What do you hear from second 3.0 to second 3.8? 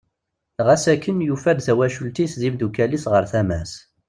ɣer tama-s.